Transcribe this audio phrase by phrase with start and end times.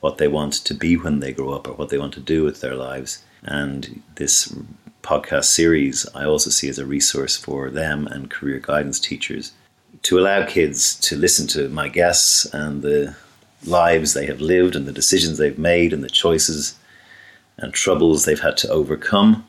[0.00, 2.42] what they want to be when they grow up or what they want to do
[2.42, 3.24] with their lives.
[3.44, 4.54] And this
[5.02, 9.52] podcast series I also see as a resource for them and career guidance teachers
[10.02, 13.14] to allow kids to listen to my guests and the
[13.64, 16.76] lives they have lived and the decisions they've made and the choices
[17.56, 19.46] and troubles they've had to overcome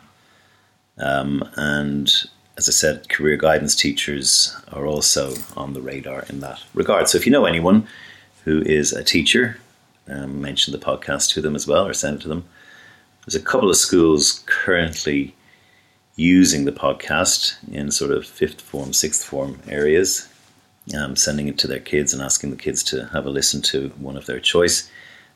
[0.99, 2.11] um, and
[2.57, 7.07] as I said, career guidance teachers are also on the radar in that regard.
[7.07, 7.87] So if you know anyone
[8.45, 9.59] who is a teacher,
[10.09, 12.45] um, mention the podcast to them as well or send it to them.
[13.25, 15.35] There's a couple of schools currently
[16.15, 20.27] using the podcast in sort of fifth form, sixth form areas,
[20.97, 23.89] um, sending it to their kids and asking the kids to have a listen to
[23.97, 24.89] one of their choice.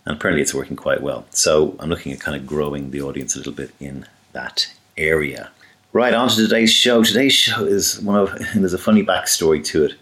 [0.06, 1.26] And apparently it's working quite well.
[1.30, 5.52] So I'm looking at kind of growing the audience a little bit in that area.
[5.94, 7.04] Right, on to today's show.
[7.04, 9.96] Today's show is one of, there's a funny backstory to it.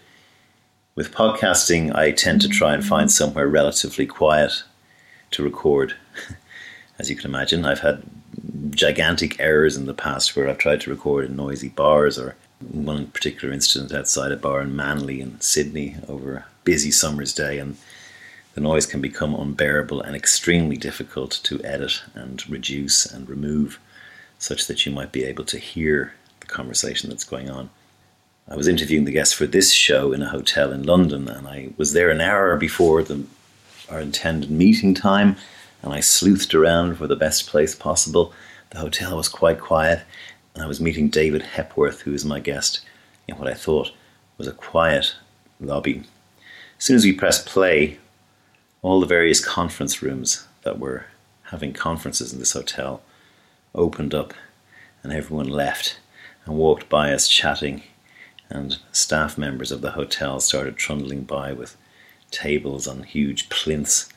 [0.96, 4.64] With podcasting, I tend to try and find somewhere relatively quiet
[5.32, 5.96] to record.
[7.00, 8.04] As you can imagine, I've had
[8.72, 13.08] gigantic errors in the past where I've tried to record in noisy bars or one
[13.08, 17.78] particular incident outside a bar in Manly in Sydney over a busy summer's day and
[18.54, 23.80] the noise can become unbearable and extremely difficult to edit and reduce and remove
[24.40, 27.70] such that you might be able to hear the conversation that's going on.
[28.48, 31.70] I was interviewing the guests for this show in a hotel in London, and I
[31.78, 33.26] was there an hour before the,
[33.90, 35.36] our intended meeting time,
[35.84, 38.34] and I sleuthed around for the best place possible.
[38.72, 40.02] The hotel was quite quiet,
[40.56, 42.82] and I was meeting David Hepworth, who is my guest,
[43.28, 43.92] in what I thought
[44.38, 45.16] was a quiet
[45.60, 46.04] lobby.
[46.78, 48.00] As soon as we pressed play,
[48.82, 51.06] all the various conference rooms that were
[51.44, 53.02] having conferences in this hotel
[53.76, 54.34] opened up
[55.04, 56.00] and everyone left
[56.46, 57.84] and walked by us chatting
[58.50, 61.78] and staff members of the hotel started trundling by with
[62.32, 64.10] tables on huge plinths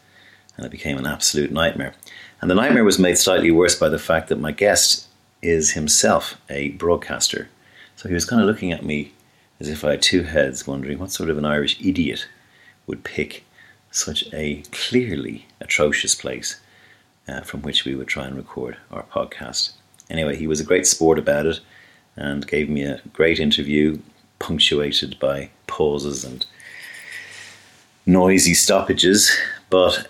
[0.56, 1.94] and it became an absolute nightmare.
[2.40, 5.06] And the nightmare was made slightly worse by the fact that my guest
[5.40, 7.48] is himself a broadcaster.
[7.96, 9.12] So he was kind of looking at me
[9.60, 12.26] as if I had two heads, wondering what sort of an Irish idiot
[12.86, 13.44] would pick
[13.90, 16.60] such a clearly atrocious place
[17.28, 19.72] uh, from which we would try and record our podcast.
[20.10, 21.60] Anyway, he was a great sport about it
[22.16, 23.98] and gave me a great interview,
[24.38, 26.44] punctuated by pauses and
[28.04, 29.34] noisy stoppages.
[29.70, 30.08] But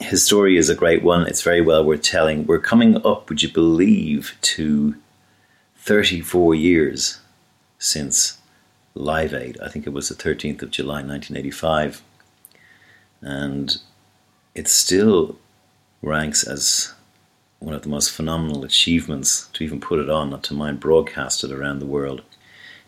[0.00, 1.26] his story is a great one.
[1.26, 2.46] It's very well worth telling.
[2.46, 4.94] We're coming up, would you believe, to
[5.76, 7.20] 34 years
[7.78, 8.38] since
[8.94, 9.58] Live Aid.
[9.60, 12.02] I think it was the 13th of July 1985.
[13.20, 13.78] And
[14.54, 15.36] it's still
[16.02, 16.92] ranks as
[17.58, 21.42] one of the most phenomenal achievements to even put it on, not to mind broadcast
[21.42, 22.22] it around the world.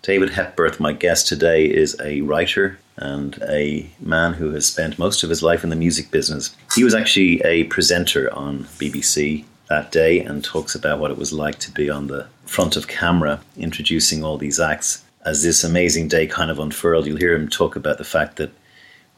[0.02, 5.22] David Hepworth, my guest today, is a writer and a man who has spent most
[5.22, 6.54] of his life in the music business.
[6.74, 11.32] He was actually a presenter on BBC that day and talks about what it was
[11.32, 15.04] like to be on the front of camera introducing all these acts.
[15.24, 18.50] As this amazing day kind of unfurled, you'll hear him talk about the fact that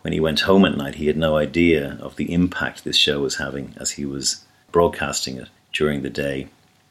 [0.03, 3.21] when he went home at night, he had no idea of the impact this show
[3.21, 6.49] was having as he was broadcasting it during the day.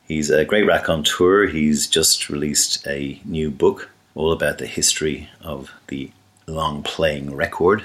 [0.08, 1.48] He's a great raconteur.
[1.48, 6.12] He's just released a new book all about the history of the
[6.48, 7.84] long playing record,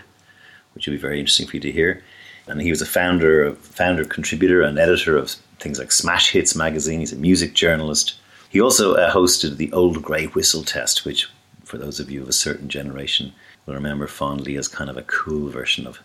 [0.74, 2.02] which will be very interesting for you to hear.
[2.46, 7.00] And he was a founder, founder, contributor, and editor of things like Smash Hits magazine.
[7.00, 8.14] He's a music journalist.
[8.48, 11.28] He also uh, hosted the Old Grey Whistle Test, which,
[11.64, 13.32] for those of you of a certain generation,
[13.66, 16.00] will remember fondly as kind of a cool version of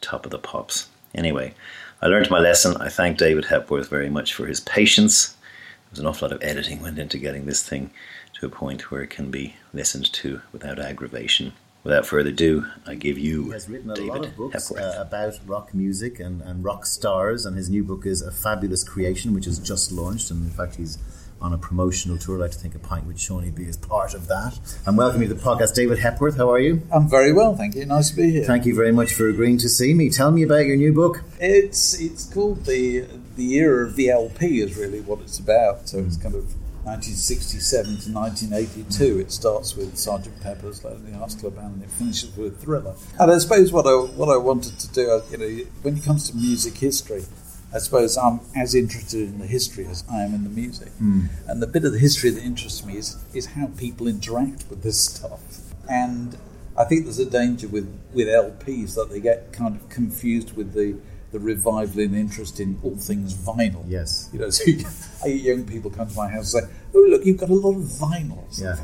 [0.00, 0.88] Top of the Pops.
[1.14, 1.54] Anyway,
[2.02, 2.76] I learned my lesson.
[2.78, 5.28] I thank David Hepworth very much for his patience.
[5.28, 7.90] There was an awful lot of editing went into getting this thing
[8.34, 11.52] to a point where it can be listened to without aggravation.
[11.84, 14.96] without further ado, I give you He has written a David lot of books uh,
[14.98, 19.34] about rock music and, and rock stars, and his new book is A Fabulous Creation,
[19.34, 20.30] which is just launched.
[20.30, 20.98] And in fact, he's
[21.44, 22.38] on a promotional tour.
[22.38, 24.58] I'd like to think a pint with Seaniebee is part of that.
[24.86, 26.38] I'm welcoming to the podcast David Hepworth.
[26.38, 26.80] How are you?
[26.90, 27.84] I'm very well, thank you.
[27.84, 28.44] Nice to be here.
[28.44, 30.08] Thank you very much for agreeing to see me.
[30.08, 31.22] Tell me about your new book.
[31.38, 33.04] It's it's called the
[33.36, 35.86] the era of the LP is really what it's about.
[35.86, 36.44] So it's kind of
[36.84, 39.20] 1967 to 1982.
[39.20, 42.94] It starts with Sergeant Pepper's Lonely Hearts Club Band and it finishes with Thriller.
[43.20, 46.04] And I suppose what I what I wanted to do, uh, you know, when it
[46.04, 47.24] comes to music history.
[47.74, 50.90] I suppose I'm as interested in the history as I am in the music.
[50.92, 51.26] Hmm.
[51.48, 54.82] And the bit of the history that interests me is, is how people interact with
[54.84, 55.42] this stuff.
[55.90, 56.38] And
[56.76, 60.72] I think there's a danger with, with LPs that they get kind of confused with
[60.72, 60.96] the,
[61.32, 63.84] the revival in interest in all things vinyl.
[63.88, 64.30] Yes.
[64.32, 64.84] You know, so you,
[65.26, 67.82] young people come to my house and say, "Oh, look, you've got a lot of
[67.82, 68.76] vinyls." Yeah.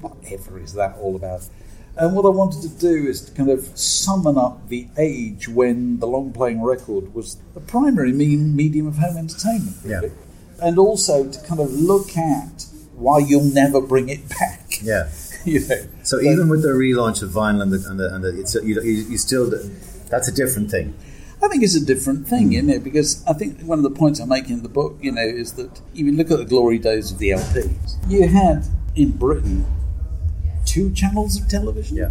[0.00, 1.48] Whatever is that all about?
[1.96, 5.98] And what I wanted to do is to kind of summon up the age when
[5.98, 10.08] the long playing record was the primary mean medium of home entertainment, really.
[10.08, 10.66] Yeah.
[10.66, 14.80] And also to kind of look at why you'll never bring it back.
[14.82, 15.10] Yeah.
[15.44, 15.86] you know.
[16.02, 18.80] So even with the relaunch of vinyl and the, and the, and the it's, you,
[18.80, 19.50] you, still,
[20.08, 20.94] that's a different thing.
[21.42, 22.52] I think it's a different thing, mm.
[22.52, 25.10] you know, because I think one of the points I make in the book, you
[25.10, 27.70] know, is that if you look at the glory days of the LP,
[28.08, 28.64] you had
[28.94, 29.66] in Britain
[30.72, 31.98] two channels of television.
[31.98, 32.10] Yeah.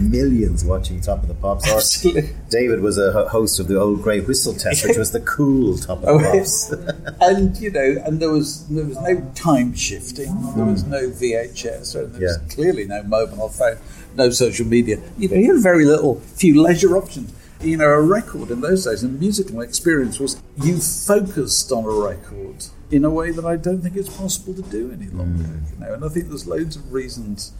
[0.00, 1.68] Millions watching Top of the Pops.
[1.68, 2.30] Or Absolutely.
[2.48, 5.98] David was a host of the old Grey Whistle Test, which was the cool Top
[5.98, 6.72] of Oh, the Pops.
[7.20, 10.72] and you know, and there was there was no time shifting, there hmm.
[10.72, 13.76] was no VHS, or there was clearly no mobile phone,
[14.16, 14.98] no social media.
[15.18, 17.34] You know, you had very little, few leisure options.
[17.60, 21.90] You know, a record in those days, and musical experience was you focused on a
[21.90, 25.44] record in a way that I don't think it's possible to do any longer.
[25.44, 25.74] Hmm.
[25.74, 27.52] You know, and I think there's loads of reasons.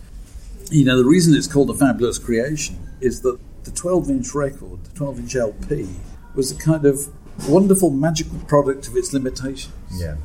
[0.70, 4.90] You know, the reason it's called a fabulous creation is that the 12-inch record, the
[4.99, 5.88] 12-inch LP,
[6.34, 7.08] was a kind of
[7.49, 9.75] wonderful magical product of its limitations.
[9.93, 10.16] yeah.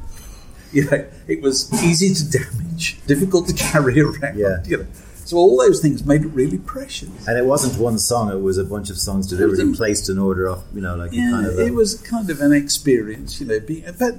[0.72, 4.38] You know, it was easy to damage, difficult to carry around.
[4.38, 4.64] Yeah.
[4.66, 7.28] You know, so all those things made it really precious.
[7.28, 10.48] And it wasn't one song; it was a bunch of songs deliberately placed in order
[10.48, 11.58] of, you know, like a kind of.
[11.58, 13.42] A, it was kind of an experience.
[13.42, 14.14] You know, being but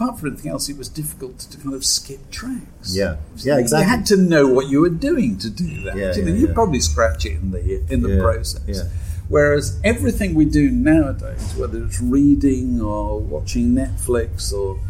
[0.00, 2.96] apart from anything else, it was difficult to kind of skip tracks.
[2.96, 3.16] Yeah.
[3.36, 3.84] Yeah, exactly.
[3.84, 5.96] You had to know what you were doing to do that.
[5.96, 6.54] Yeah, you know, yeah, you'd yeah.
[6.54, 8.62] probably scratch it in the in the Yeah, process.
[8.66, 8.82] yeah.
[9.28, 14.80] Whereas everything we do nowadays, whether it's reading or watching Netflix or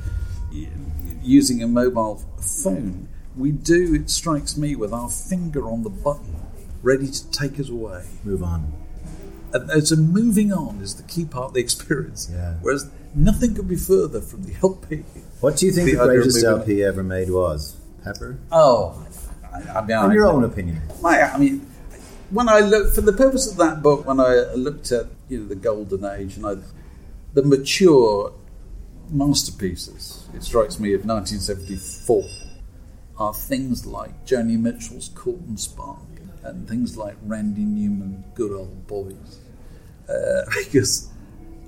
[1.23, 6.37] using a mobile phone, we do, it strikes me, with our finger on the button,
[6.83, 8.05] ready to take us away.
[8.25, 8.73] move on.
[9.53, 12.31] And and so moving on is the key part of the experience.
[12.33, 12.55] Yeah.
[12.63, 15.05] Whereas nothing could be further from the LP.
[15.41, 17.77] What do you think The the, greatest LP ever made was?
[18.05, 18.39] Pepper?
[18.51, 19.07] Oh,
[19.53, 20.81] I, I mean, In I- your own opinion.
[21.03, 21.67] My, I mean,
[22.31, 25.47] when I look for the purpose of that book, when I looked at you know
[25.49, 26.57] the golden age and I,
[27.35, 28.33] the mature
[29.11, 32.25] masterpieces, it strikes me of 1974
[33.19, 35.99] are things like Joni Mitchell's Court and Spark
[36.43, 39.41] and things like Randy Newman, Good Old Boys.
[40.09, 41.10] Uh, because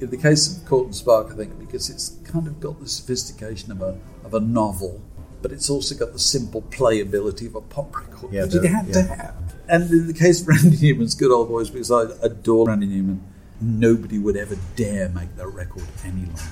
[0.03, 2.89] in the case of Court and Spark, I think because it's kind of got the
[2.89, 5.01] sophistication of a, of a novel,
[5.41, 8.69] but it's also got the simple playability of a pop record, Yeah, which it the-
[8.69, 8.93] had yeah.
[8.95, 9.35] to have.
[9.69, 13.23] And in the case of Randy Newman's Good Old Boys, because I adore Randy Newman,
[13.61, 16.43] nobody would ever dare make that record any longer.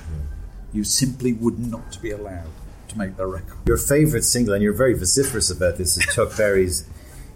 [0.73, 2.47] You simply would not be allowed
[2.87, 3.57] to make that record.
[3.67, 6.85] Your favourite single, and you're very vociferous about this, is Chuck Berry's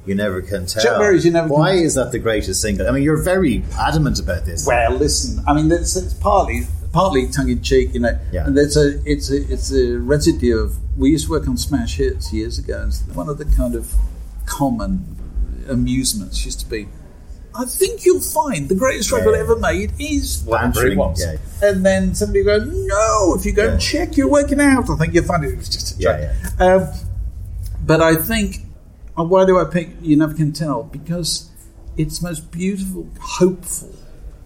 [0.06, 0.84] You Never Can Tell.
[0.84, 1.84] Chuck Berry's You Never Why Tell.
[1.84, 2.88] is that the greatest single?
[2.88, 4.66] I mean, you're very adamant about this.
[4.68, 5.44] Well, listen.
[5.48, 8.18] I mean, it's, it's partly partly tongue in cheek, you know.
[8.32, 8.46] Yeah.
[8.48, 10.78] And there's a it's a it's a residue of.
[10.98, 12.82] We used to work on smash hits years ago.
[12.82, 13.94] And one of the kind of
[14.46, 15.18] common
[15.68, 16.88] amusements used to be.
[17.58, 19.40] I think you'll find the greatest record Yeah.
[19.42, 21.38] ever made is whatever Bantering, yeah.
[21.62, 24.90] And then somebody go, no, if you go and check, you're working out.
[24.90, 26.20] I think you'll find it was just a joke.
[26.60, 26.88] Yeah, Um,
[27.86, 28.65] but I think,
[29.16, 30.84] why do I pick You Never Can Tell?
[30.84, 31.50] Because
[31.98, 33.94] it's the most beautiful, hopeful,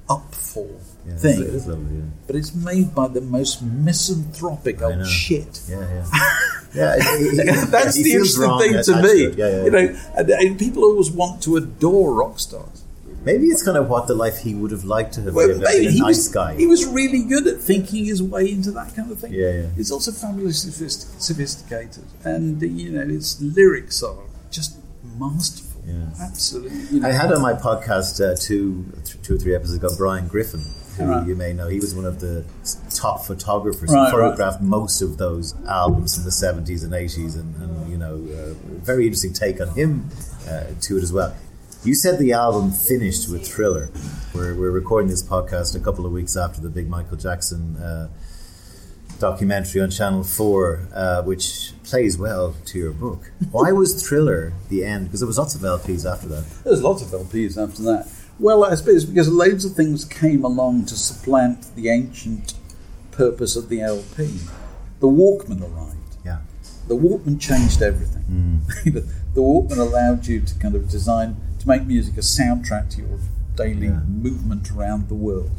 [0.08, 1.42] upful Yeah, thing.
[1.42, 2.04] It is lovely, yeah.
[2.28, 5.62] But it's made by the most misanthropic old shit.
[5.68, 6.06] Yeah, yeah.
[6.76, 9.28] yeah it- it- That's he the interesting wrong thing to me.
[9.36, 12.84] Yeah, yeah, You know, and, and people always want to adore rock stars.
[13.26, 15.62] Maybe it's kind of what the life he would have liked to have Well, lived.
[15.62, 16.56] maybe a he nice was, guy.
[16.56, 19.34] he was really good at thinking his way into that kind of thing.
[19.34, 19.66] Yeah, yeah.
[19.76, 20.72] He's also fabulously
[21.20, 24.16] sophisticated, and you know his lyrics are
[24.52, 24.78] just
[25.18, 25.82] masterful.
[25.86, 26.06] Yeah.
[26.22, 26.78] Absolutely.
[26.92, 29.90] You know, I had on my podcast uh, two, th- two or three episodes ago
[29.98, 30.62] Brian Griffin,
[30.98, 31.28] who Right.
[31.28, 31.68] you may know.
[31.68, 32.44] He was one of the
[32.94, 34.26] top photographers Right, and right.
[34.32, 38.54] photographed most of those albums from the 70s and 80s, and, and you know, uh,
[38.84, 40.10] very interesting take on him
[40.48, 41.36] uh, to it as well.
[41.84, 43.90] You said the album finished with Thriller.
[44.36, 48.10] We're, we're recording this podcast a couple of weeks after the big Michael Jackson uh,
[49.20, 53.32] documentary on Channel 4, uh, which plays well to your book.
[53.52, 55.06] Why was Thriller the end?
[55.08, 56.46] Because there was lots of LPs after that.
[56.64, 58.12] There was lots of LPs after that.
[58.40, 62.54] Well, I suppose because loads of things came along to supplant the ancient
[63.12, 64.40] purpose of the LP.
[65.02, 65.98] The Walkman arrived.
[66.26, 66.40] Yeah.
[66.88, 68.62] The Walkman changed everything.
[68.86, 73.20] the Walkman allowed you to kind of design, to make music a soundtrack to your
[73.56, 74.00] daily Yeah.
[74.08, 75.52] movement around the world.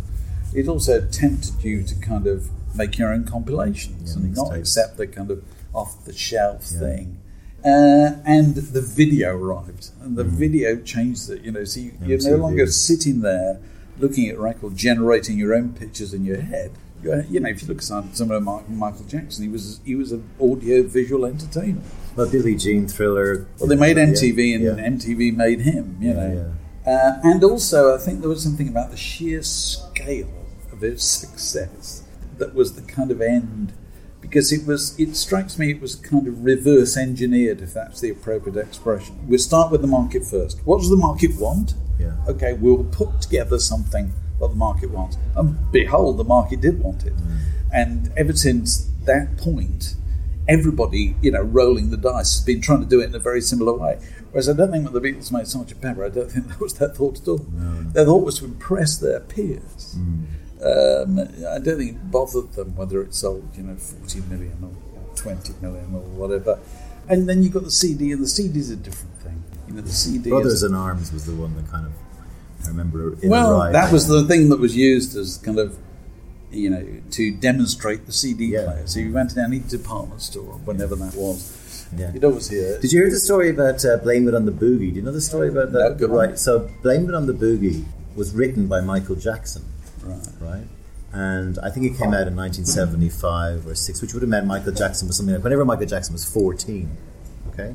[0.55, 4.59] It also tempted you to kind of make your own compilations Yeah, and not mixtapes.
[4.59, 5.43] accept the kind of
[5.75, 6.79] off the shelf Yeah.
[6.81, 7.17] thing.
[7.65, 11.43] Uh, and the video arrived, and the video changed it.
[11.43, 13.59] You know, so you, you're no longer sitting there
[13.99, 16.71] looking at record, generating your own pictures in your head.
[17.03, 20.11] You you know, if you look at some of Michael, Jackson, he was he was
[20.13, 21.81] an audio visual entertainer.
[22.17, 23.47] Well, Billie Jean Thriller.
[23.59, 24.71] Well, they made MTV, and yeah.
[24.89, 25.97] MTV made him.
[26.01, 26.55] You know,
[26.87, 30.33] Uh, and also I think there was something about the sheer scale
[30.73, 32.00] of his success
[32.41, 33.73] that was the kind of end.
[34.21, 38.11] Because it was, it strikes me, it was kind of reverse engineered, if that's the
[38.11, 39.19] appropriate expression.
[39.27, 40.61] We'll start with the market first.
[40.67, 41.75] What does the market want?
[41.99, 42.17] Yeah.
[42.29, 45.17] Okay, we'll put together something that the market wants.
[45.37, 47.17] And behold, the market did want it.
[47.17, 47.39] Mm.
[47.73, 49.95] And ever since that point,
[50.49, 53.41] everybody, you know, rolling the dice has been trying to do it in a very
[53.41, 53.99] similar way.
[54.33, 55.81] Whereas I don't think when the Beatles made Sgt.
[55.81, 57.39] Pepper, I don't think that was their thought at all.
[57.39, 59.97] Their thought was to impress their peers.
[59.99, 60.25] Mm.
[60.65, 65.17] Um, I don't think it bothered them whether it sold, you know, 40 million or
[65.17, 66.59] 20 million or whatever.
[67.09, 69.43] And then you've got the CD, and the CD is a different thing.
[69.69, 71.93] You know, the CD Brothers is in Arms was the one that kind of,
[72.65, 75.79] I remember it well, that was the thing that was used as kind of,
[76.53, 78.65] you know, to demonstrate the CD Yeah.
[78.65, 78.83] player.
[78.87, 82.13] So you went to any department store, whenever that was, Yeah.
[82.13, 82.79] you'd always hear.
[82.81, 84.91] Did you hear the story about uh, Blame It on the Boogie?
[84.91, 85.99] Do you know the story about that?
[86.01, 86.39] No, right.
[86.39, 89.63] So Blame It on the Boogie was written by Michael Jackson,
[90.03, 90.27] Right.
[90.41, 90.67] right?
[91.13, 94.73] And I think it came out in 1975 or 6, which would have meant Michael
[94.73, 96.97] Jackson was something like whenever Michael Jackson was 14.
[97.49, 97.75] Okay?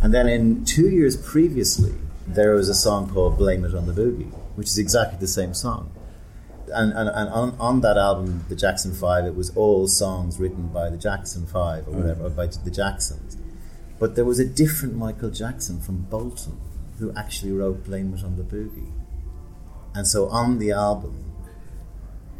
[0.00, 1.94] And then in two years previously,
[2.26, 5.52] there was a song called Blame It on the Boogie, which is exactly the same
[5.52, 5.92] song.
[6.74, 10.68] And, and, and on, on that album, the Jackson Five, it was all songs written
[10.68, 13.36] by the Jackson Five or whatever, or by the Jacksons.
[13.98, 16.58] But there was a different Michael Jackson from Bolton
[16.98, 18.92] who actually wrote Blame It on the Boogie.
[19.94, 21.31] And so on the album,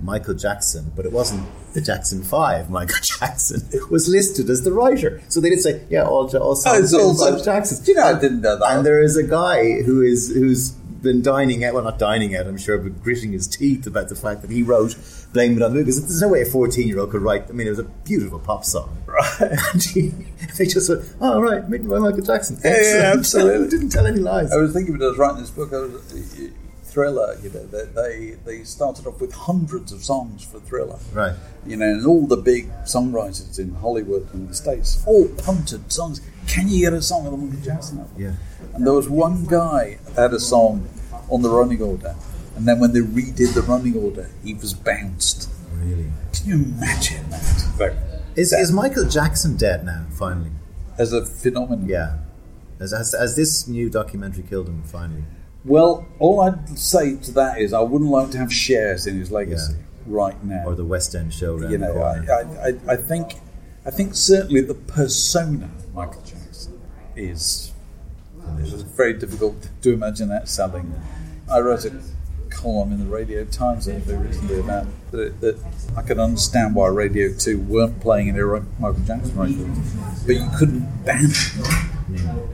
[0.02, 2.70] Michael Jackson, but it wasn't the Jackson Five.
[2.70, 6.92] Michael Jackson was listed as the writer, so they did say, "Yeah, all, all songs
[6.94, 8.76] oh, it's all by Jackson." You know, I didn't know that.
[8.76, 10.70] And there is a guy who is who's
[11.02, 14.14] been dining out, well, not dining out, I'm sure, but gritting his teeth about the
[14.14, 14.96] fact that he wrote
[15.32, 17.44] "Blame It on Me" because there's no way a 14 year old could write.
[17.48, 19.40] I mean, it was a beautiful pop song, Right.
[19.72, 20.12] and he,
[20.58, 23.68] they just went, "Oh, right, written by Michael Jackson." Yeah, yeah, absolutely.
[23.68, 24.52] Didn't tell any lies.
[24.52, 26.52] I was thinking when I was writing this book, I was,
[26.92, 30.98] Thriller, you know, they, they, they started off with hundreds of songs for Thriller.
[31.14, 31.34] Right.
[31.66, 36.20] You know, and all the big songwriters in Hollywood and the States all punted songs.
[36.46, 38.14] Can you get a song with a Michael Jackson album?
[38.18, 38.34] Yeah.
[38.74, 40.86] And there was one guy that had a song
[41.30, 42.14] on the running order,
[42.56, 45.48] and then when they redid the running order, he was bounced.
[45.74, 46.10] Really.
[46.34, 47.96] Can you imagine that?
[48.36, 50.04] Is, is Michael Jackson dead now?
[50.10, 50.50] Finally.
[50.98, 51.88] As a phenomenon.
[51.88, 52.18] Yeah.
[52.78, 54.82] Has, has, has this new documentary killed him?
[54.82, 55.24] Finally.
[55.64, 59.30] Well, all I'd say to that is I wouldn't like to have shares in his
[59.30, 59.82] legacy Yeah.
[60.06, 60.64] right now.
[60.66, 62.68] Or the West End show you know, I.
[62.68, 63.34] I, I, think
[63.86, 66.80] I think certainly the persona Michael Jackson
[67.14, 67.72] is
[68.58, 70.92] it's very difficult to imagine that selling.
[71.50, 71.92] I wrote a
[72.50, 75.58] column in the Radio Times very recently about that, that
[75.96, 81.04] I could understand why Radio Two weren't playing any Michael Jackson records, but you couldn't
[81.04, 81.88] ban him.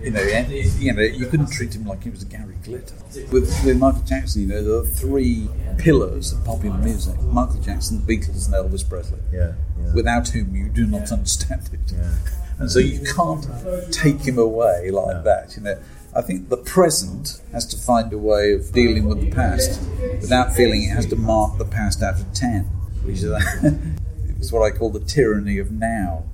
[0.03, 2.95] You know, you know, you couldn't treat him like he was a Gary Glitter.
[3.33, 8.05] With, with Michael Jackson, you know, there are three pillars of popular music: Michael Jackson,
[8.05, 9.53] the Beatles, and Elvis Presley yeah.
[9.81, 9.95] yeah.
[9.95, 11.93] without whom you do not understand it.
[11.93, 12.15] Yeah.
[12.59, 13.47] And so you can't
[13.93, 15.23] take him away like No.
[15.23, 15.57] that.
[15.57, 15.79] You know,
[16.15, 19.81] I think the present has to find a way of dealing with the past
[20.21, 22.65] without feeling it has to mark the past out of ten,
[23.05, 23.25] which is
[24.39, 26.25] it's what I call the tyranny of now.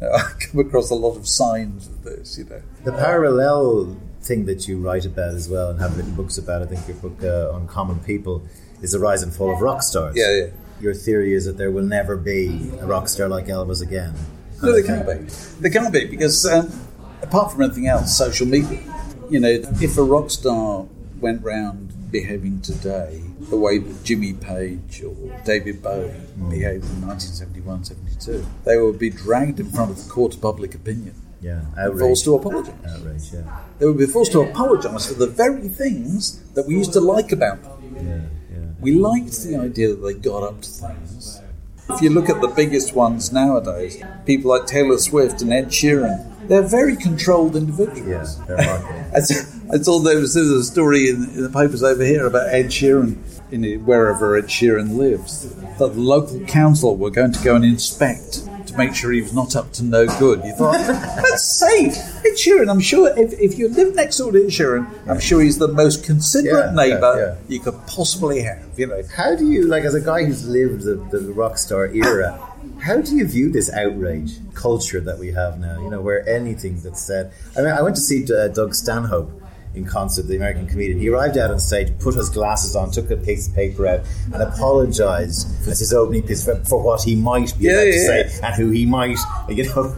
[0.00, 2.38] You know, I come across a lot of signs of this.
[2.38, 6.38] You know, The parallel thing that you write about as well and have written books
[6.38, 8.42] about, I think your book uh, on common people,
[8.82, 10.16] is the rise and fall of rock stars.
[10.16, 10.46] Yeah, yeah.
[10.80, 14.14] Your theory is that there will never be a rock star like Elvis again.
[14.62, 15.14] No, they can't be.
[15.60, 16.72] They can't be because, um,
[17.22, 18.80] apart from anything else, social media.
[19.30, 20.86] You know, if a rock star
[21.20, 26.14] went round behaving today the way that Jimmy Page or David Bowie
[26.48, 30.76] behaved in 1971, 72, they would be dragged in front of the court of public
[30.76, 31.98] opinion Yeah, outrage.
[32.00, 32.74] forced to apologise.
[32.88, 33.58] Outrage, yeah.
[33.78, 37.32] They would be forced to apologise for the very things that we used to like
[37.32, 37.80] about them.
[37.96, 38.02] Yeah,
[38.56, 38.66] yeah.
[38.80, 41.40] We liked the idea that they got up to things.
[41.90, 46.48] If you look at the biggest ones nowadays, people like Taylor Swift and Ed Sheeran,
[46.48, 48.38] they're very controlled individuals.
[48.48, 49.10] Yeah.
[49.14, 49.20] I
[49.72, 53.18] I saw there was, a story in, in the papers over here about Ed Sheeran,
[53.50, 58.48] in wherever Ed Sheeran lives, that the local council were going to go and inspect
[58.66, 60.44] to make sure he was not up to no good.
[60.44, 61.96] You thought, that's safe.
[62.34, 65.40] Ed Sheeran, I'm sure if, if you live next door to Ed Sheeran, I'm sure
[65.40, 67.34] he's the most considerate Yeah, neighbour yeah, yeah.
[67.48, 68.62] you could possibly have.
[68.76, 71.86] You know, How do you, like, as a guy who's lived the, the rock star
[71.86, 72.40] era,
[72.82, 75.80] how do you view this outrage culture that we have now?
[75.80, 77.32] You know, where anything that's said.
[77.56, 79.30] I mean, I went to see uh, Doug Stanhope
[79.74, 80.98] in concert, the American comedian.
[81.00, 84.00] He arrived out on stage, put his glasses on, took a piece of paper out,
[84.32, 87.90] and apologised as his opening piece for, for what he might be Yeah, about to
[87.90, 88.28] yeah.
[88.28, 89.94] say and who he might, you know,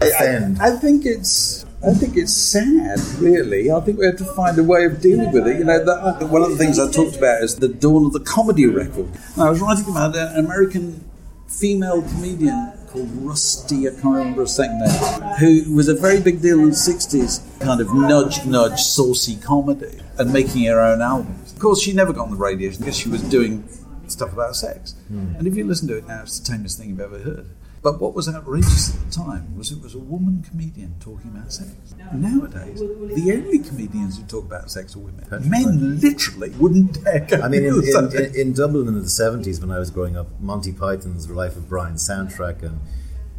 [0.00, 0.58] offend.
[0.60, 1.65] I think it's.
[1.84, 3.70] I think it's sad, really.
[3.70, 5.58] I think we have to find a way of dealing with it.
[5.58, 8.20] You know, that, one of the things I talked about is the dawn of the
[8.20, 9.08] comedy record.
[9.34, 11.04] And I was writing about an American
[11.46, 16.40] female comedian called Rusty, I can't remember her second name, who was a very big
[16.40, 21.52] deal in the 60s, kind of nudge, nudge, saucy comedy, and making her own albums.
[21.52, 23.68] Of course, she never got on the radio because she was doing
[24.06, 24.92] stuff about sex.
[25.08, 25.34] Hmm.
[25.36, 27.48] And if you listen to it now, it's the tamest thing you've ever heard.
[27.86, 31.52] But what was outrageous at the time was it was a woman comedian talking about
[31.52, 31.70] sex.
[32.12, 35.24] Nowadays, the only comedians who talk about sex are women.
[35.48, 39.60] Men literally wouldn't dare go I mean, in, in, in, in Dublin in the 70s,
[39.60, 42.80] when I was growing up, Monty Python's Life of Brian soundtrack, and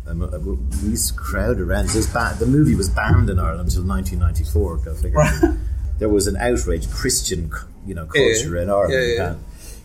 [0.08, 1.89] um, uh, we used to crowd around.
[1.89, 4.77] So it was ba- the movie was banned in Ireland until 1994.
[4.77, 5.60] Go figure.
[6.00, 7.51] There was an outrage Christian,
[7.86, 8.62] you know, culture Yeah.
[8.62, 8.94] in Ireland.
[8.94, 9.36] Yeah, yeah.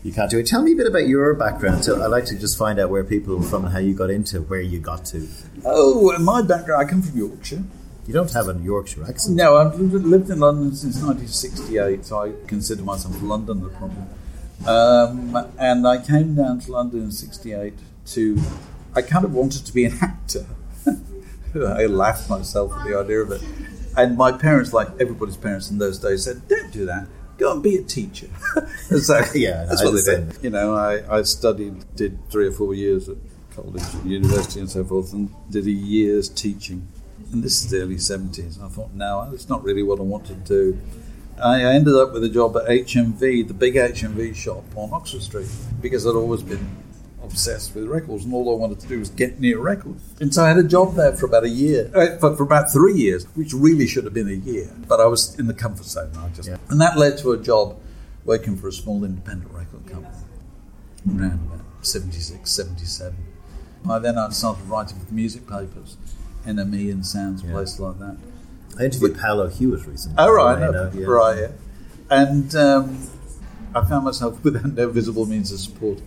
[0.03, 0.45] You can't do it.
[0.45, 1.85] Tell me a bit about your background.
[1.85, 4.09] So I'd like to just find out where people are from and how you got
[4.09, 5.27] into where you got to.
[5.65, 7.63] Oh, my background, I come from Yorkshire.
[8.05, 9.37] You don't have a Yorkshire accent.
[9.37, 14.03] No, I've lived, lived in London since 1968, so I consider myself Londoner probably.
[14.67, 17.73] Um, and I came down to London in 68
[18.07, 18.41] to,
[18.93, 20.45] I kind of wanted to be an actor.
[21.55, 23.41] I laughed myself at the idea of it.
[23.95, 27.07] And my parents, like everybody's parents in those days, said, don't do that.
[27.37, 28.27] Go and be a teacher.
[28.99, 30.37] So Yeah, that's I what they did.
[30.43, 33.17] You know, I, I studied, did three or four years at
[33.55, 36.87] college, university, and so forth, and did a year's teaching.
[37.31, 38.63] And this is the early 70s.
[38.63, 40.79] I thought, no, that's not really what I want to do.
[41.41, 45.49] I ended up with a job at HMV, the big HMV shop on Oxford Street,
[45.81, 46.83] because I'd always been
[47.23, 50.03] obsessed with records, and all I wanted to do was get near records.
[50.19, 52.71] And so I had a job there for about a year, uh, for, for about
[52.71, 54.69] three years, which really should have been a year.
[54.87, 56.11] But I was in the comfort zone.
[56.17, 56.57] I just, Yeah.
[56.69, 57.79] and that led to a job
[58.25, 60.15] working for a small independent record company
[61.09, 63.15] around about 76, 77.
[63.83, 65.97] By then I started writing for music papers,
[66.45, 68.17] NME and Sounds, places like that.
[68.79, 70.15] I interviewed Paolo Hewitt recently.
[70.17, 71.05] Oh, right, no, know, yeah.
[71.05, 71.47] right, yeah.
[72.09, 73.07] And um,
[73.75, 75.99] I found myself without no visible means of support.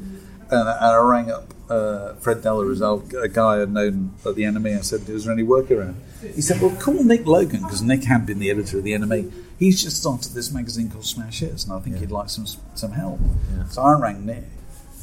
[0.50, 4.78] And I, I rang up uh, Fred Delarizal, a guy I'd known at the NME.
[4.78, 5.96] I said, Is there any work around?
[6.34, 9.32] He said, Well, call Nick Logan, because Nick had been the editor of the NME.
[9.58, 12.92] He's just started this magazine called Smash Hits, and I think he'd like some some
[12.92, 13.18] help.
[13.56, 13.66] Yeah.
[13.68, 14.44] So I rang Nick,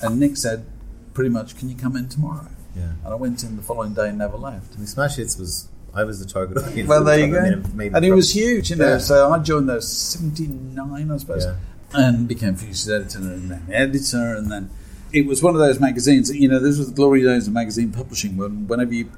[0.01, 0.65] and Nick said,
[1.13, 2.47] Pretty much, can you come in tomorrow?
[2.75, 2.93] Yeah.
[3.03, 4.73] And I went in the following day and never left.
[4.73, 6.88] I mean, Smash Hits was I was the target audience.
[6.89, 7.27] Well, there you
[7.62, 7.62] go.
[7.75, 8.88] made and it was huge, you know.
[8.93, 8.97] Yeah.
[8.99, 11.56] So I joined there '79, I suppose, Yeah.
[11.93, 14.69] and became Future's editor and then editor, and then
[15.13, 16.28] it was one of those magazines.
[16.30, 18.36] that, You know, this was the glory days of magazine publishing.
[18.36, 19.10] When whenever you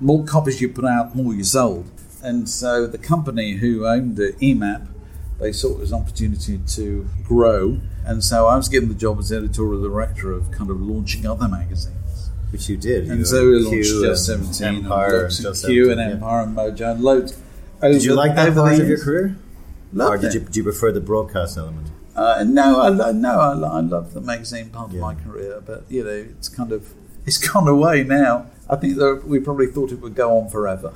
[0.00, 1.86] more copies you put out, more you sold.
[2.22, 4.88] And so the company who owned it, EMAP,
[5.38, 7.78] they saw it as an opportunity to grow.
[8.04, 11.48] And so I was given the job as editorial director of kind of launching other
[11.48, 12.30] magazines.
[12.50, 13.08] which you did.
[13.08, 15.98] And You so we launched Q Just and 17 Empire, and, and Just Q and
[15.98, 16.14] 17, yeah.
[16.14, 17.38] Empire and Mojo and loads.
[17.82, 19.36] Did you like that the part of your career?
[19.92, 21.88] Loved or did you, do you prefer the broadcast element?
[22.16, 24.96] Uh, no, I lo- no, I, lo- I love the magazine part Yeah.
[24.96, 26.92] of my career, but you know, it's kind of
[27.26, 28.46] it's gone away now.
[28.70, 30.92] I think that we probably thought it would go on forever,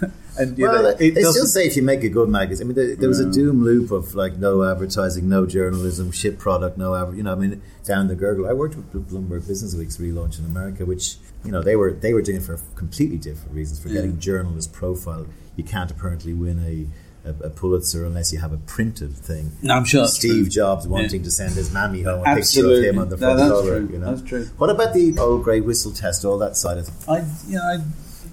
[0.38, 2.66] and you well, know, they it they still say if you make a good magazine.
[2.66, 6.38] I mean, there, there was a doom loop of like no advertising, no journalism, shit
[6.38, 8.48] product, no adver- You know, I mean, down the gurgle.
[8.48, 12.14] I worked with Bloomberg Business Week's relaunch in America, which you know they were they
[12.14, 13.78] were doing it for completely different reasons.
[13.80, 13.96] For Yeah.
[13.96, 15.26] getting journalist profile,
[15.56, 16.86] you can't apparently win a.
[17.24, 19.52] A, a Pulitzer, unless you have a printed thing.
[19.62, 20.48] No, I'm sure Steve.
[20.48, 23.38] Jobs wanting to send his mammy home a picture of him on the No, front
[23.38, 23.78] that's cover.
[23.80, 23.88] true.
[23.92, 24.14] You know?
[24.14, 24.44] That's true.
[24.56, 26.24] What about the old grey whistle test?
[26.24, 26.94] All that side of it.
[27.06, 27.62] I, you know,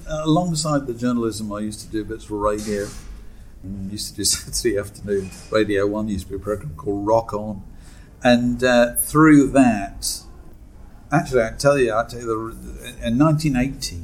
[0.10, 2.88] I, alongside the journalism, I used to do bits for radio.
[3.64, 6.08] And used to do Saturday afternoon Radio One.
[6.08, 7.64] Used to be a program called Rock On,
[8.24, 10.22] and uh, through that,
[11.12, 14.04] actually, I tell you, I tell you, the, in 1980,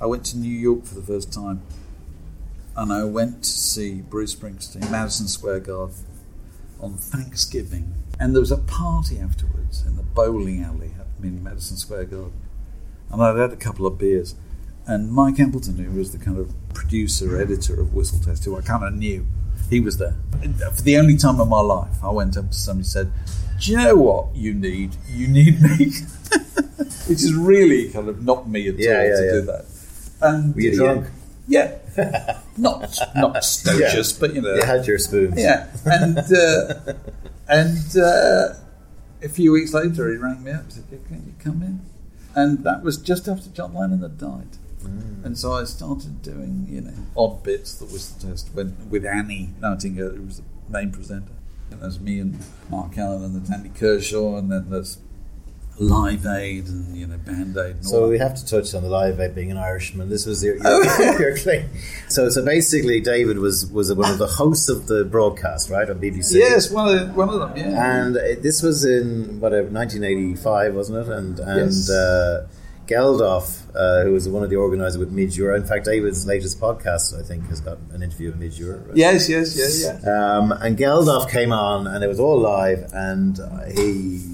[0.00, 1.62] I went to New York for the first time,
[2.78, 5.96] and I went to see Bruce Springsteen, Madison Square Garden,
[6.80, 7.92] on Thanksgiving.
[8.20, 12.40] And there was a party afterwards in the bowling alley in Madison Square Garden.
[13.10, 14.36] And I'd had a couple of beers.
[14.86, 18.62] And Mike Appleton, who was the kind of producer, editor of Whistle Test, who I
[18.62, 19.26] kind of knew,
[19.68, 20.14] he was there.
[20.40, 23.12] And for the only time in my life, I went up to somebody and said,
[23.60, 24.96] Do you know what you need?
[25.10, 25.68] You need me.
[27.08, 29.32] Which is really kind of not me at Yeah, all yeah, to yeah.
[29.32, 29.64] do that.
[30.22, 31.06] And Were you drunk?
[31.48, 31.76] Yeah.
[32.56, 34.54] not not stocious, but you know.
[34.54, 35.34] You had your spoons.
[35.36, 36.94] Yeah, and uh,
[37.48, 38.54] and uh,
[39.22, 41.80] a few weeks later, he rang me up and said, "Can you come in?"
[42.34, 44.58] And that was just after John Lennon had died.
[45.24, 49.50] And so I started doing, you know, odd bits that was test when, with Annie
[49.60, 51.32] Nightingale, who was the main presenter.
[51.70, 52.38] And there's me and
[52.70, 54.98] Mark Ellen and there's Andy Kershaw, and then there's
[55.80, 57.76] Live Aid and you know Band Aid.
[57.76, 58.08] All So that.
[58.08, 60.08] we have to touch on the live aid being an Irishman.
[60.08, 61.16] This was your, your, Oh.
[61.20, 61.68] your claim.
[62.08, 66.00] So, so basically, David was was one of the hosts of the broadcast, right, on
[66.00, 66.34] BBC.
[66.34, 67.56] yes, one of one of them.
[67.56, 71.08] Yeah, And this was in whatever 1985, wasn't it?
[71.12, 71.90] And and Yes.
[71.90, 72.46] uh,
[72.88, 75.54] Geldof, uh, who was one of the organisers with Midge Ure.
[75.54, 78.78] In fact, David's latest podcast, I think, has got an interview with Midge Ure.
[78.78, 78.96] right?
[78.96, 80.36] yes, yes, yeah, yeah.
[80.38, 83.38] Um, and Geldof came on, and it was all live, and
[83.76, 84.24] he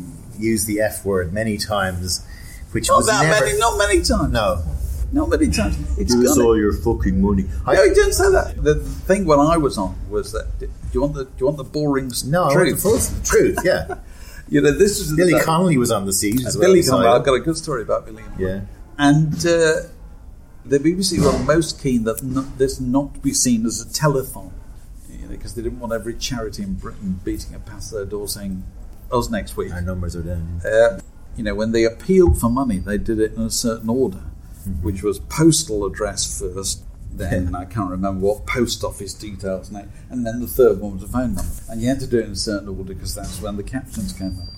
[0.45, 2.25] used the F word many times,
[2.73, 3.45] which Not was that never.
[3.47, 4.33] many, not many times.
[4.33, 4.63] no,
[5.13, 5.77] Not many times.
[5.99, 7.45] It's give us all your fucking money.
[7.67, 8.63] I, No, he didn't say that.
[8.63, 10.47] The thing when I was on was that.
[10.59, 12.75] Do you want the Do you want the boring no, I want truth?
[12.75, 13.59] the full truth.
[13.65, 13.99] Yeah,
[14.49, 16.67] You know, this is Billy the, Connolly was on the seat as well.
[16.69, 17.09] Billy beside Connolly.
[17.09, 17.15] him.
[17.21, 18.23] I've got a good story about Billy.
[18.23, 18.45] Connolly.
[18.45, 18.61] Yeah.
[18.99, 19.89] And uh,
[20.67, 24.53] the BBC were most keen that not, this not be seen as a telethon,
[25.11, 28.29] you know, because they didn't want every charity in Britain beating up past their door
[28.29, 28.63] saying,
[29.15, 30.61] "Us next week." Our numbers are down.
[30.65, 31.01] Uh,
[31.37, 34.23] you know, when they appealed for money, they did it in a certain order,
[34.83, 40.41] which was postal address first, then I can't remember what post office details, and then
[40.41, 41.53] the third one was a phone number.
[41.69, 44.13] And you had to do it in a certain order because that's when the captions
[44.13, 44.49] came up.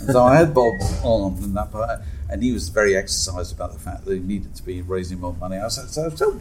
[0.00, 3.72] And so I had Bob on in that part, and he was very exercised about
[3.72, 5.56] the fact that he needed to be raising more money.
[5.56, 6.32] I said, so, so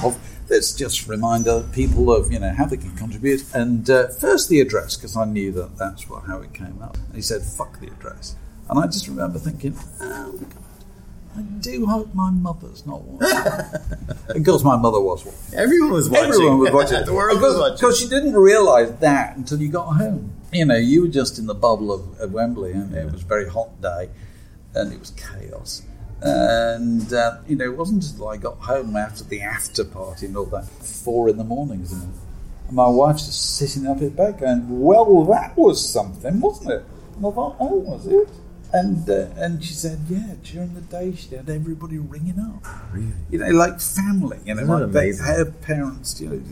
[0.00, 0.14] Bob,
[0.48, 3.44] let's just remind other people of you know how they can contribute.
[3.52, 6.96] And uh, first the address because I knew that that's what how it came up.
[6.96, 8.36] And he said, "Fuck the address,"
[8.70, 10.60] and I just remember thinking, "Oh god."
[11.36, 13.36] I do hope my mother's not watching.
[14.28, 15.58] of course, my mother was watching.
[15.58, 16.26] Everyone was watching.
[16.26, 17.04] Everyone was watching.
[17.06, 17.76] the world was because, watching.
[17.76, 20.32] because you didn't realise that until you got home.
[20.54, 23.26] You know, you were just in the bubble of, of Wembley, and it was a
[23.26, 24.08] very hot day,
[24.72, 25.82] and it was chaos.
[26.22, 30.36] And uh, you know, it wasn't until I got home after the after party and
[30.36, 32.16] all that, four in the morning, isn't it?
[32.68, 36.84] And my wife's just sitting up in bed going, "Well, that was something, wasn't it?"
[37.16, 38.28] And I thought, "Oh, was it?"
[38.72, 43.12] And uh, and she said, "Yeah." During the day, she had everybody ringing up Really?
[43.28, 46.42] you know, like family, you know, Isn't like they, her parents, you know,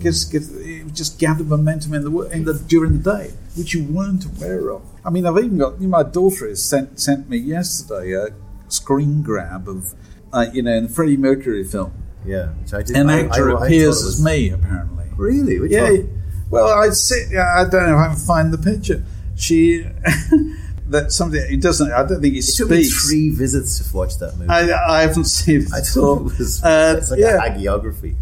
[0.00, 4.24] because it just gathered momentum in the in the during the day, which you weren't
[4.24, 4.82] aware of.
[5.04, 8.28] I mean, I've even got you know, my daughter has sent sent me yesterday a
[8.68, 9.94] screen grab of,
[10.32, 11.92] uh, you know, in the Freddie Mercury film,
[12.24, 12.96] Yeah, which I did.
[12.96, 15.04] an actor I- I appears as me apparently.
[15.16, 15.58] Really?
[15.60, 15.90] Which Yeah.
[15.90, 16.08] one?
[16.50, 17.36] Well, I sit.
[17.36, 19.04] I don't know if I can find the picture.
[19.36, 19.86] She.
[20.90, 21.92] That something it doesn't.
[21.92, 23.06] I don't think he It took me speaks.
[23.06, 24.50] three visits to watch that movie.
[24.50, 25.72] I, I haven't seen it.
[25.72, 27.36] I thought it was Uh, it's like yeah.
[27.36, 28.16] a hagiography.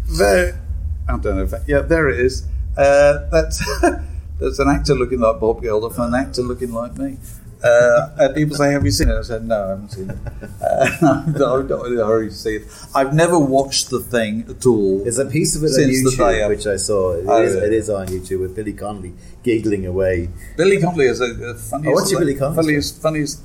[1.09, 2.45] I don't know if yeah, there it is.
[2.77, 3.57] Uh, that's
[4.39, 7.17] there's an actor looking like Bob Geldof and an actor looking like me.
[7.61, 10.17] Uh, and people say, "Have you seen it?" I said, "No, I haven't seen it.
[10.61, 12.63] Uh, I'm not in a hurry to see it.
[12.93, 14.99] I've never watched the thing at all.
[14.99, 17.13] There's a piece of it on YouTube which I saw.
[17.13, 17.65] It is, Oh, yeah.
[17.65, 20.29] it is on YouTube with Billy Connolly giggling away.
[20.57, 21.89] Billy Connolly is a, a funniest.
[21.89, 23.41] Oh, what's your Billy Connolly Funniest, funniest.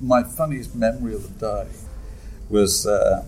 [0.00, 1.68] My funniest memory of the day
[2.48, 3.24] was uh,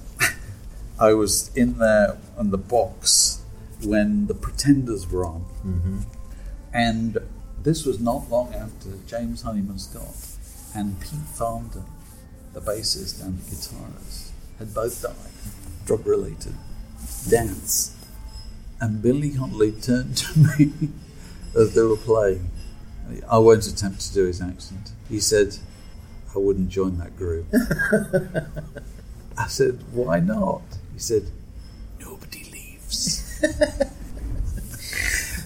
[1.01, 3.40] I was in there on the box
[3.85, 5.99] when the Pretenders were on, mm-hmm.
[6.73, 7.19] and
[7.63, 10.15] this was not long after James Honeyman Scott
[10.75, 11.85] and Pete Farndon,
[12.53, 16.55] the bassist and the guitarist, had both died, drug related
[17.29, 17.97] deaths.
[18.81, 20.73] And Billy Connolly turned to me
[21.57, 22.51] as they were playing.
[23.29, 24.93] I won't attempt to do his accent.
[25.09, 25.57] He said,
[26.35, 27.47] I wouldn't join that group.
[29.39, 30.63] I said, Why not?
[30.93, 31.25] He said,
[31.99, 32.50] Nobody.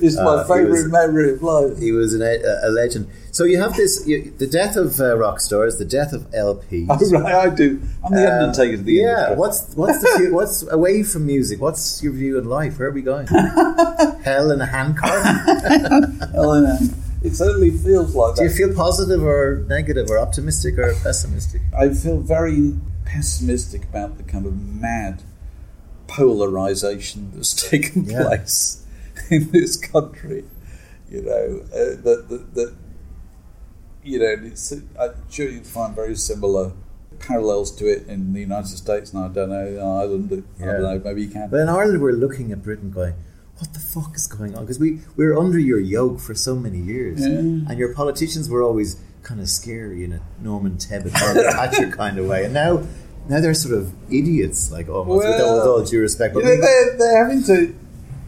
[0.01, 1.79] It's my Uh, favourite was- memory of life.
[1.79, 3.09] He was an, a, a legend.
[3.31, 6.87] So you have this: you, the death of uh, rock stars, the death of LPs.
[6.91, 7.81] Oh, right, I do.
[8.05, 9.11] I'm the Uh, undertaker of the yeah.
[9.33, 9.37] industry.
[9.37, 11.61] What's what's the what's away from music?
[11.61, 12.79] What's your view in life?
[12.79, 13.27] Where are we going?
[14.29, 15.25] Hell in a handcart?
[16.33, 16.79] Hell in a.
[17.27, 21.63] It certainly feels like Do you feel positive or negative or optimistic or pessimistic?
[21.77, 22.75] I feel very
[23.07, 25.23] pessimistic about the kind of mad
[26.07, 28.25] polarization that's taken Yeah.
[28.25, 28.85] place
[29.31, 30.45] in this country.
[31.11, 32.75] You know uh, that, that that
[34.03, 36.73] you know it's, I'm sure you'll find very similar
[37.21, 40.45] parallels to it in the United States, and I don't know in Ireland.
[40.61, 41.01] I don't know.
[41.05, 41.49] Maybe you can.
[41.51, 43.15] But in Ireland, we're looking at Britain going,
[43.59, 44.65] what the fuck is going on?
[44.65, 47.21] Because we, we were under your yoke for so many years.
[47.21, 47.39] Yeah.
[47.39, 51.13] And your politicians were always kind of scary in a Norman Tebbit,
[51.53, 52.45] Thatcher kind of way.
[52.45, 52.83] And now
[53.29, 56.35] now they're sort of idiots, like almost, with, all, with all due respect.
[56.35, 57.75] you But know, they're, they're having to,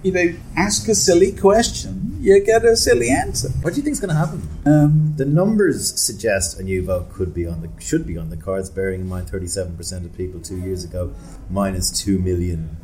[0.02, 2.02] you know, ask a silly question.
[2.20, 3.48] You get a silly answer.
[3.62, 4.42] what do you think is going to happen?
[4.64, 8.36] Um, The numbers suggest a new vote could be on the should be on the
[8.36, 11.14] cards, bearing in mind thirty seven percent of people two years ago,
[11.50, 12.76] minus two million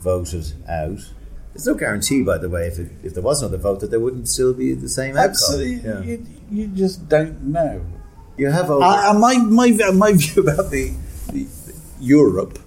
[0.00, 0.98] voted out.
[1.52, 4.00] There's no guarantee, by the way, if it, if there was another vote, that there
[4.00, 5.30] wouldn't still be the same outcome.
[5.30, 6.00] absolutely, Yeah.
[6.00, 7.84] you, you just don't know.
[8.38, 8.82] You have over.
[8.82, 10.92] I, I, my, my, my view about the
[12.00, 12.58] Europe,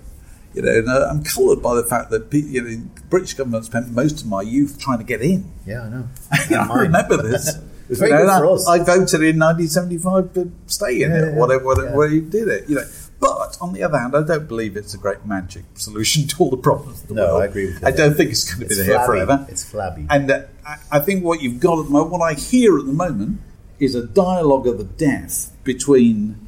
[0.53, 3.65] you know, and uh, I'm coloured by the fact that you know, the British government
[3.65, 5.51] spent most of my youth trying to get in.
[5.65, 6.07] yeah, I know.
[6.73, 7.55] I remember this.
[7.87, 8.67] Very You know, good for I, us.
[8.67, 11.95] I voted in 1975 to stay in Yeah, it, yeah, whatever, whatever, yeah.
[11.95, 12.67] whatever you did it.
[12.67, 12.85] You know,
[13.19, 16.49] but on the other hand, I don't believe it's a great magic solution to all
[16.49, 17.43] the problems of the No, world.
[17.43, 17.87] I agree with you.
[17.87, 19.05] I don't think it's going to be there flabby.
[19.05, 19.45] forever.
[19.49, 20.07] It's flabby.
[20.09, 22.87] And uh, I, I think what you've got at the moment, what I hear at
[22.87, 23.39] the moment,
[23.79, 26.39] is a dialogue of the death between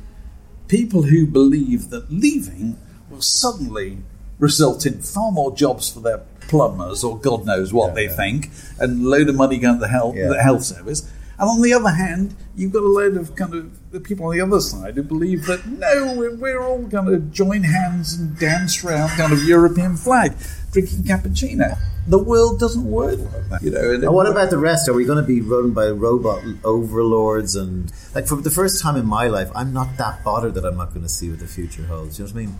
[0.68, 2.78] people who believe that leaving
[3.10, 4.00] will suddenly
[4.40, 8.16] result in far more jobs for their plumbers or God knows what Yeah, they yeah.
[8.16, 8.50] think,
[8.80, 10.28] and a load of money going to the health, Yeah.
[10.30, 11.10] the health service.
[11.40, 14.34] And on the other hand, you've got a load of kind of the people on
[14.36, 18.38] the other side who believe that no, we're, we're all going to join hands and
[18.40, 20.34] dance around kind of European flag,
[20.82, 21.78] drinking cappuccino.
[22.08, 23.92] The world doesn't work like that, you know.
[23.92, 24.88] And And what about the rest?
[24.88, 27.56] Are we going to be run by robot overlords?
[27.56, 30.78] And like for the first time in my life, I'm not that bothered that I'm
[30.78, 32.20] not going to see what the future holds.
[32.20, 32.60] You know what I mean?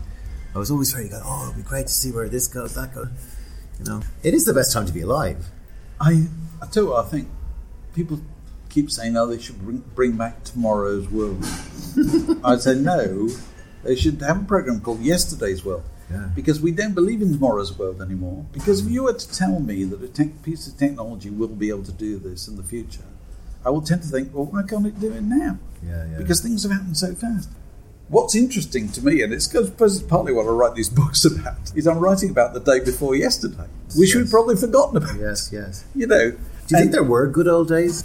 [0.54, 1.22] I was always very good.
[1.24, 3.08] Oh, it'll be great to see where this goes, that goes.
[3.78, 5.46] You know, it is the best time to be alive.
[6.00, 6.26] I,
[6.60, 7.28] I tell you what, I think
[7.94, 8.20] people
[8.68, 11.42] keep saying, oh, they should bring, bring back tomorrow's world.
[12.44, 13.28] I'd say no,
[13.84, 15.84] they should have a program called Yesterday's World.
[16.10, 16.28] Yeah.
[16.34, 18.46] Because we don't believe in tomorrow's world anymore.
[18.52, 21.68] Because if you were to tell me that a tech piece of technology will be
[21.68, 23.04] able to do this in the future,
[23.64, 25.58] I will tend to think, well, why can't it do it now?
[25.86, 26.18] Yeah, yeah.
[26.18, 27.50] Because things have happened so fast.
[28.08, 29.68] What's interesting to me, and it's because
[30.02, 33.66] partly what I write these books about, is I'm writing about the day before yesterday,
[33.94, 34.30] which we've Yes.
[34.30, 35.18] probably forgotten about.
[35.20, 35.84] yes, yes.
[35.94, 36.38] You know, Do
[36.70, 38.04] you think there were good old days?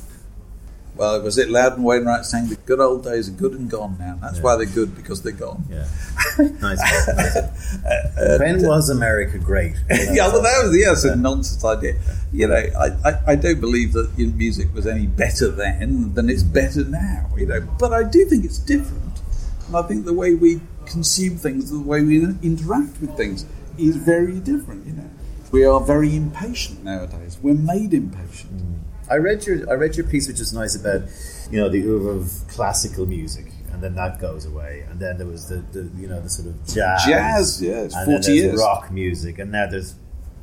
[0.96, 4.20] Well, was it Loudon Wainwright saying the good old days are good and gone now?
[4.22, 4.44] That's Yeah.
[4.44, 5.66] why they're good because they're gone.
[5.70, 5.88] Yeah.
[6.62, 6.80] nice.
[7.84, 9.74] Uh, when uh, was America great?
[9.90, 11.96] yeah, well, that was yeah, it's a nonsense idea.
[12.32, 16.44] You know, I, I, I don't believe that music was any better then than it's
[16.44, 17.30] better now.
[17.38, 19.20] You know, but I do think it's different,
[19.68, 23.46] and I think the way we consume things, the way we interact with things,
[23.78, 24.86] is very different.
[24.86, 25.10] You know,
[25.52, 27.38] we are very impatient nowadays.
[27.42, 28.62] We're made impatient.
[29.10, 31.02] I read your I read your piece, which is nice about
[31.52, 35.28] you know the oeuvre of classical music, and then that goes away, and then there
[35.28, 38.60] was the, the you know the sort of jazz, Jazz, yeah, it's 40 years.
[38.60, 39.96] rock music, and now there's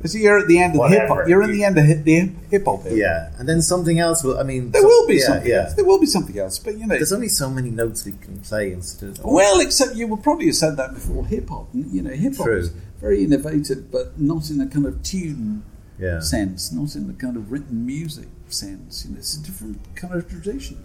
[0.05, 1.27] So you're at the end of hip hop.
[1.27, 2.81] You're in the end of hip- the hip hop.
[2.89, 4.23] yeah, and then something else.
[4.23, 5.73] Will I mean There so- will be yeah, something Yeah, else.
[5.75, 6.57] There will be something else.
[6.59, 9.17] But you know, there's only so many notes we can play instead.
[9.19, 11.67] Of, well, except you would probably have said that before hip hop.
[11.73, 12.69] You know, hip hop is
[12.99, 15.63] very innovative, but not in a kind of tune
[15.99, 19.05] yeah, sense, not in the kind of written music sense.
[19.05, 20.83] You know, it's a different kind of tradition.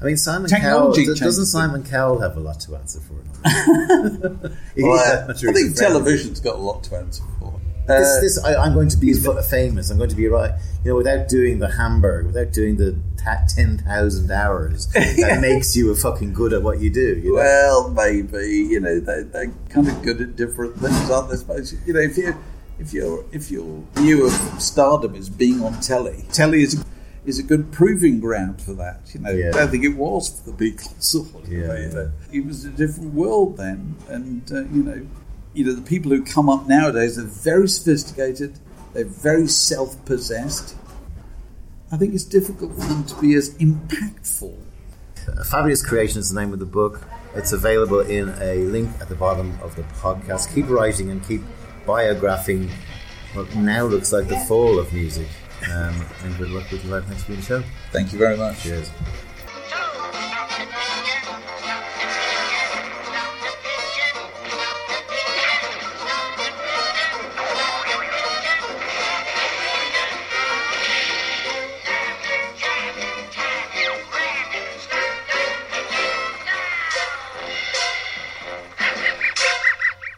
[0.00, 1.16] I mean Simon Technology Cowell.
[1.16, 3.14] Doesn't Simon Cowell have a lot to answer for?
[3.46, 5.76] Well, yeah, I think he's a friend.
[5.76, 7.58] television's got a lot to answer for.
[7.88, 9.90] this, Uh, this I, I'm going to be famous.
[9.90, 10.52] I'm going to be right.
[10.84, 15.74] You know, without doing the Hamburg, without doing the ta- ten thousand hours, that makes
[15.74, 17.16] you a fucking good at what you do.
[17.18, 17.36] You know?
[17.36, 21.36] Well, maybe you know they they're kind of good at different things, aren't they?
[21.36, 22.36] Suppose you know if you
[22.78, 26.84] if your if your view of stardom is being on telly, telly is
[27.26, 29.00] is a good proving ground for that.
[29.12, 29.48] You know, Yeah.
[29.48, 31.78] I don't think it was for the Beatles or whatever.
[31.78, 32.38] Yeah, yeah.
[32.40, 35.06] it was a different world then, and uh, you know,
[35.52, 38.58] you know the people who come up nowadays are very sophisticated.
[38.92, 40.74] They're very self-possessed.
[41.92, 44.56] I think it's difficult for them to be as impactful
[45.28, 47.06] A Fabulous Creation is the name of the book.
[47.34, 50.54] It's available in a link at the bottom of the podcast.
[50.54, 51.42] Keep writing and keep
[51.86, 52.70] biographing
[53.34, 55.28] what now looks like the fall of music.
[55.64, 57.62] Um, and good luck with your life next week show.
[57.92, 58.62] Thank you very much.
[58.62, 58.90] Cheers.